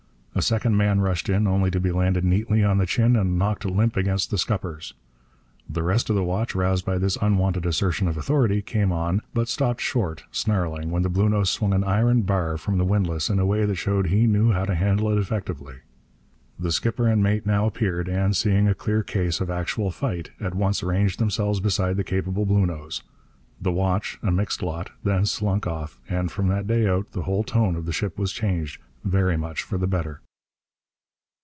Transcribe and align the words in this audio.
A 0.33 0.41
second 0.41 0.75
man 0.77 1.01
rushed 1.01 1.29
in, 1.29 1.45
only 1.45 1.69
to 1.69 1.79
be 1.79 1.91
landed 1.91 2.23
neatly 2.23 2.63
on 2.63 2.77
the 2.79 2.85
chin 2.87 3.15
and 3.15 3.37
knocked 3.37 3.65
limp 3.65 3.95
against 3.95 4.31
the 4.31 4.37
scuppers. 4.39 4.93
The 5.69 5.83
rest 5.83 6.09
of 6.09 6.15
the 6.15 6.23
watch, 6.23 6.55
roused 6.55 6.83
by 6.85 6.97
this 6.97 7.17
unwonted 7.21 7.65
assertion 7.65 8.07
of 8.07 8.17
authority, 8.17 8.61
came 8.61 8.91
on, 8.93 9.21
but 9.35 9.49
stopped 9.49 9.81
short, 9.81 10.23
snarling, 10.31 10.89
when 10.89 11.03
the 11.03 11.09
Bluenose 11.11 11.49
swung 11.51 11.73
an 11.73 11.83
iron 11.83 12.21
bar 12.21 12.57
from 12.57 12.77
the 12.77 12.85
windlass 12.85 13.29
in 13.29 13.39
a 13.39 13.45
way 13.45 13.65
that 13.65 13.75
showed 13.75 14.07
he 14.07 14.25
knew 14.25 14.51
how 14.51 14.65
to 14.65 14.73
handle 14.73 15.11
it 15.11 15.19
effectively. 15.19 15.75
The 16.57 16.71
skipper 16.71 17.07
and 17.07 17.21
mate 17.21 17.45
now 17.45 17.67
appeared, 17.67 18.07
and, 18.07 18.35
seeing 18.35 18.67
a 18.69 18.73
clear 18.73 19.03
case 19.03 19.41
of 19.41 19.51
actual 19.51 19.91
fight, 19.91 20.31
at 20.39 20.55
once 20.55 20.81
ranged 20.81 21.19
themselves 21.19 21.59
beside 21.59 21.97
the 21.97 22.03
capable 22.05 22.45
Bluenose. 22.45 23.03
The 23.61 23.73
watch, 23.73 24.17
a 24.23 24.31
mixed 24.31 24.63
lot, 24.63 24.91
then 25.03 25.25
slunk 25.25 25.67
off; 25.67 25.99
and, 26.09 26.31
from 26.31 26.47
that 26.47 26.67
day 26.67 26.87
out, 26.87 27.11
the 27.11 27.23
whole 27.23 27.43
tone 27.43 27.75
of 27.75 27.85
the 27.85 27.93
ship 27.93 28.17
was 28.17 28.31
changed, 28.31 28.81
very 29.03 29.37
much 29.37 29.61
for 29.61 29.77
the 29.79 29.87
better. 29.87 30.21